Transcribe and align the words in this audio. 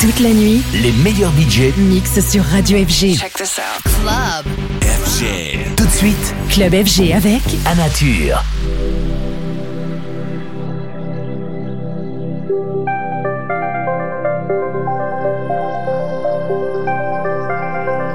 Toute 0.00 0.20
la 0.20 0.30
nuit, 0.30 0.62
les 0.74 0.92
meilleurs 0.92 1.32
budgets 1.32 1.74
mixent 1.76 2.20
sur 2.30 2.44
Radio 2.44 2.78
FG. 2.78 3.16
Check 3.16 3.32
this 3.34 3.58
out. 3.58 3.82
Club 3.82 4.46
FG. 4.80 5.74
Tout 5.76 5.84
de 5.86 5.90
suite, 5.90 6.34
Club 6.50 6.72
FG 6.72 7.12
avec 7.12 7.42
Amature. 7.66 8.40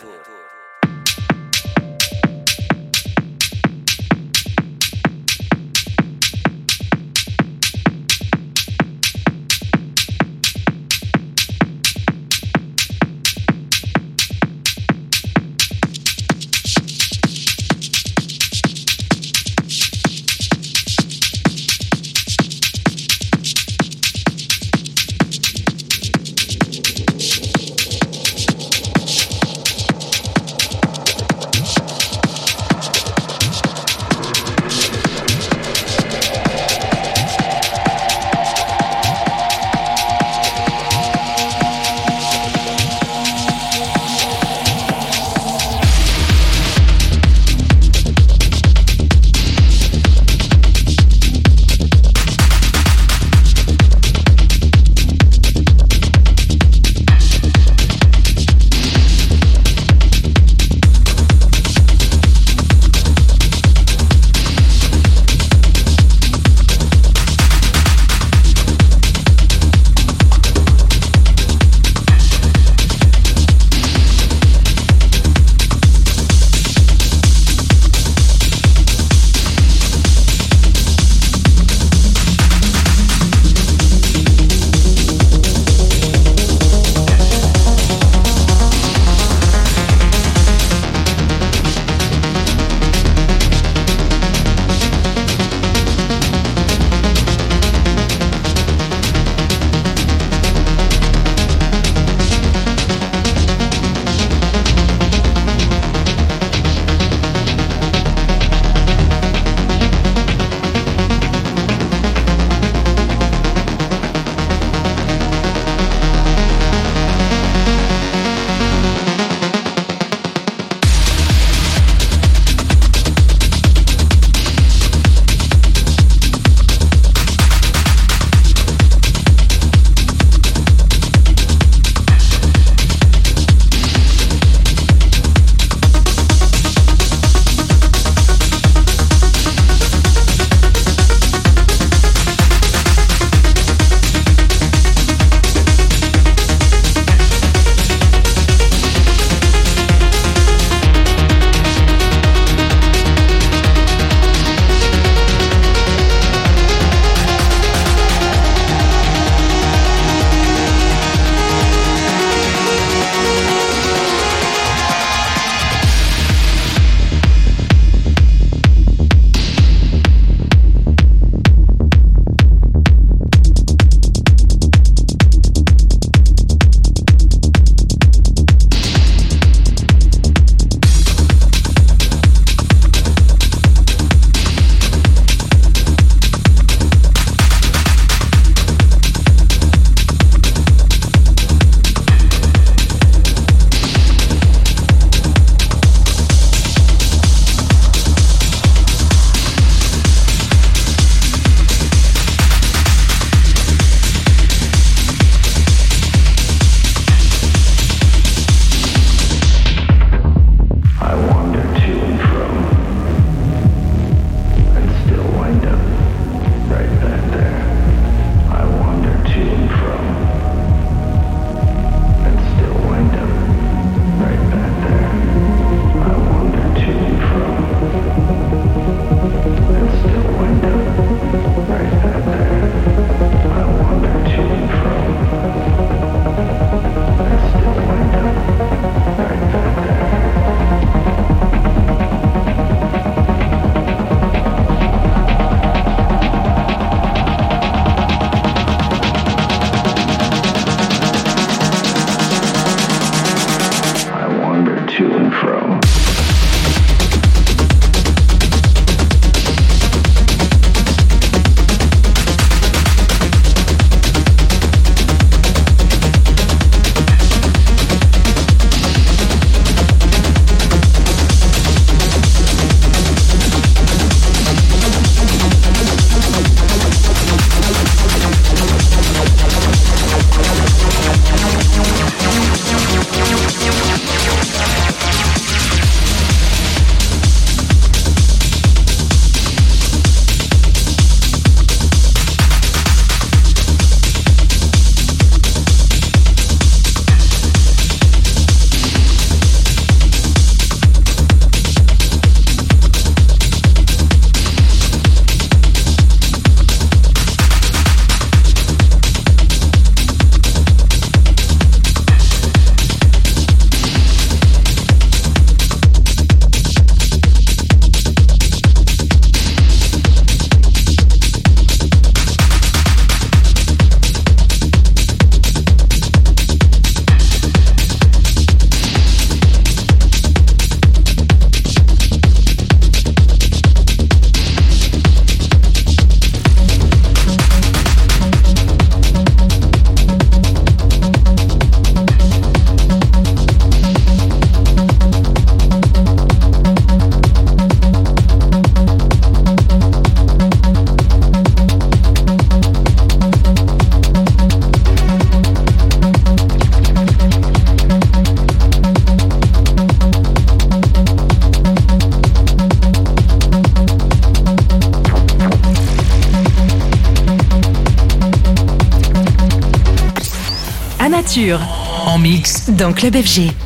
Dans 372.76 372.92
Club 372.92 373.16
FG. 373.16 373.65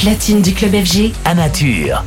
Platine 0.00 0.40
du 0.40 0.54
Club 0.54 0.72
FG, 0.82 1.12
À 1.26 1.34
nature. 1.34 2.02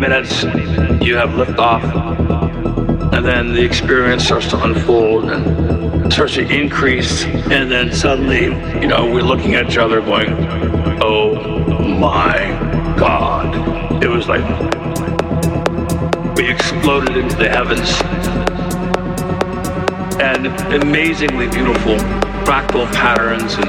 Minutes, 0.00 0.42
you 1.04 1.14
have 1.14 1.30
liftoff, 1.30 1.82
and 3.12 3.24
then 3.24 3.52
the 3.52 3.62
experience 3.62 4.24
starts 4.24 4.48
to 4.48 4.62
unfold 4.64 5.30
and 5.30 6.10
starts 6.10 6.34
to 6.34 6.48
increase, 6.48 7.24
and 7.24 7.70
then 7.70 7.92
suddenly, 7.92 8.44
you 8.80 8.88
know, 8.88 9.04
we're 9.12 9.22
looking 9.22 9.54
at 9.54 9.68
each 9.68 9.76
other 9.76 10.00
going, 10.00 10.32
oh 11.02 11.34
my 11.98 12.38
God. 12.96 14.02
It 14.02 14.08
was 14.08 14.26
like 14.26 14.42
we 16.36 16.50
exploded 16.50 17.16
into 17.18 17.36
the 17.36 17.50
heavens. 17.50 17.90
And 20.22 20.46
amazingly 20.82 21.48
beautiful 21.48 21.96
fractal 22.44 22.90
patterns 22.92 23.54
and 23.54 23.66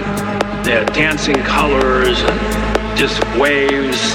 yeah, 0.66 0.86
dancing 0.86 1.36
colors 1.44 2.22
and 2.22 2.98
just 2.98 3.22
waves. 3.38 4.14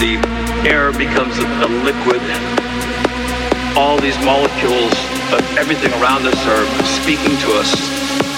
The 0.00 0.37
air 0.66 0.92
becomes 0.92 1.38
a, 1.38 1.68
liquid. 1.84 2.22
All 3.76 4.00
these 4.00 4.18
molecules 4.24 4.92
of 5.32 5.40
everything 5.58 5.92
around 6.00 6.26
us 6.26 6.38
are 6.46 6.64
speaking 6.84 7.36
to 7.38 7.48
us 7.58 7.70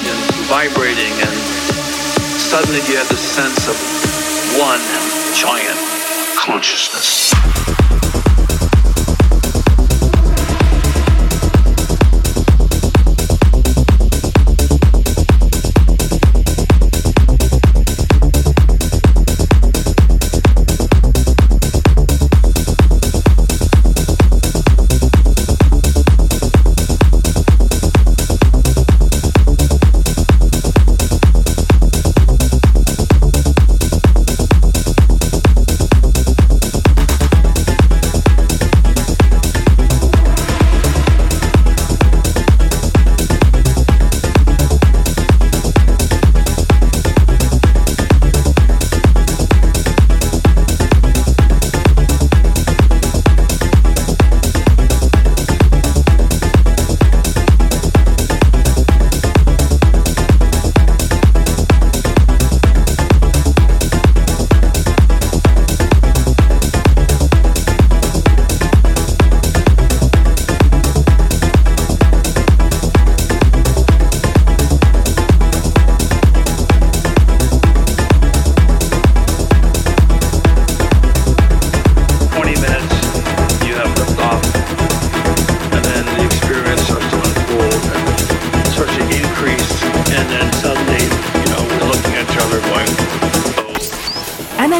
and 0.04 0.18
vibrating 0.48 1.12
and 1.22 1.36
suddenly 2.36 2.80
you 2.88 2.96
have 2.96 3.08
the 3.08 3.16
sense 3.16 3.68
of 3.68 3.76
one 4.58 4.80
giant 5.34 5.78
consciousness. 6.36 7.30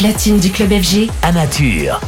Platine 0.00 0.40
du 0.40 0.50
club 0.50 0.72
FG. 0.72 1.10
à 1.20 1.30
nature. 1.30 2.00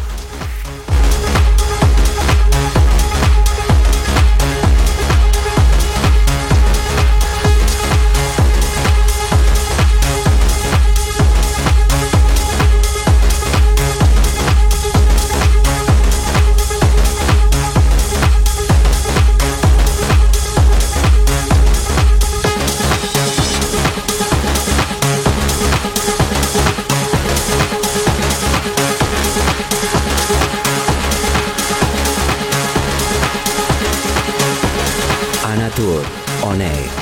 Anatur 35.72 36.04
on 36.44 36.60
air. 36.60 37.01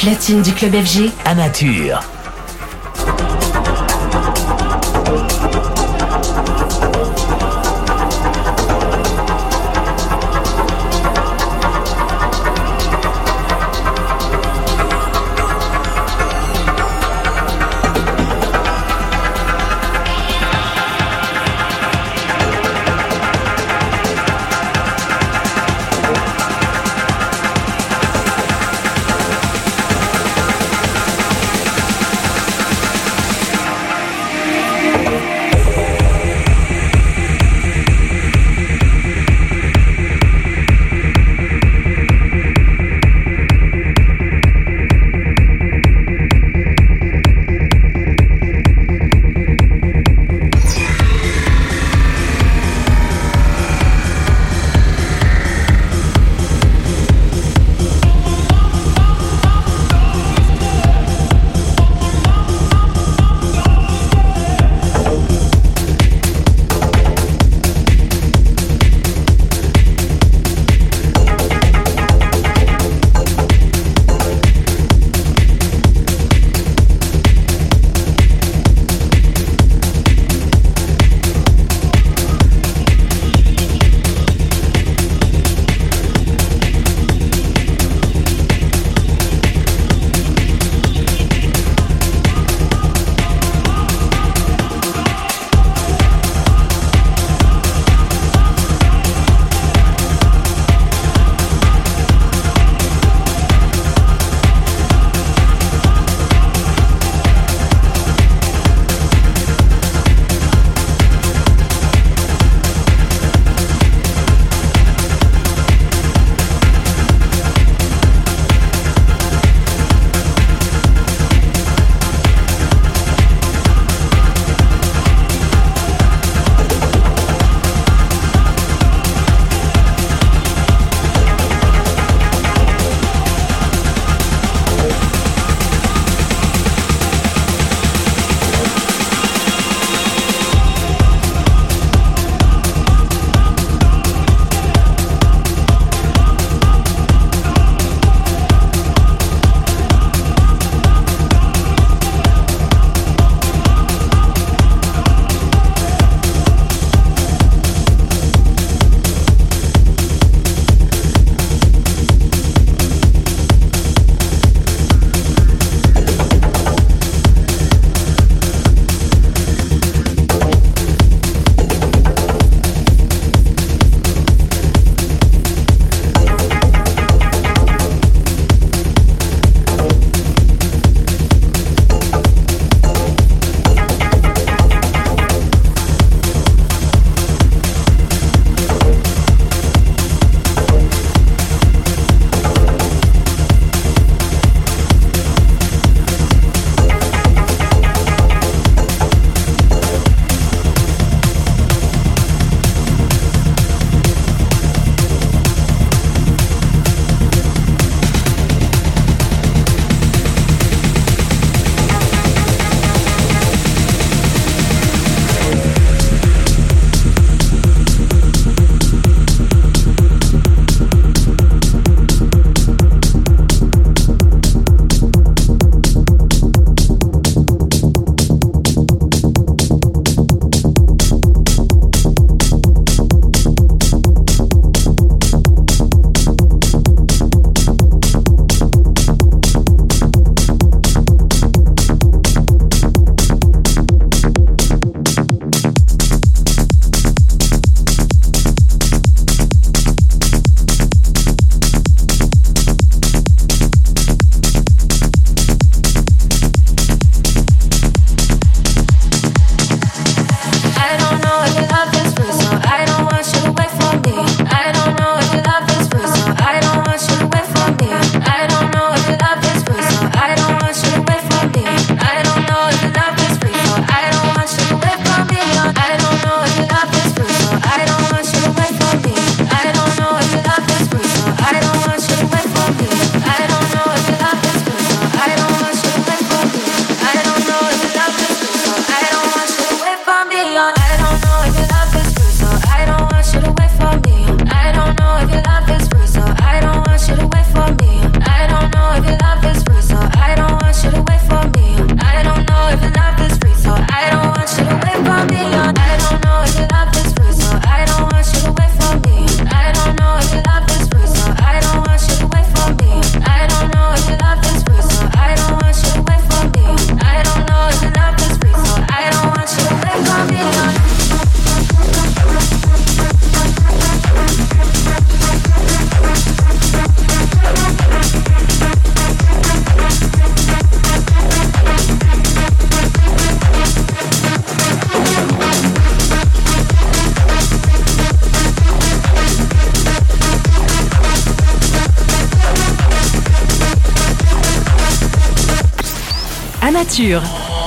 Platine 0.00 0.40
du 0.40 0.52
club 0.54 0.72
FG 0.82 1.10
à 1.26 1.34
nature. 1.34 2.00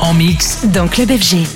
En 0.02 0.14
mix. 0.14 0.66
Dans 0.66 0.90
Club 0.90 1.10
FG. 1.10 1.48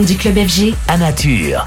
du 0.00 0.16
club 0.16 0.38
FG 0.38 0.74
à 0.88 0.96
nature. 0.96 1.66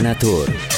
Anatur. 0.00 0.69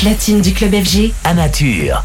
Platine 0.00 0.40
du 0.40 0.54
club 0.54 0.72
FG. 0.72 1.12
Nature. 1.34 2.02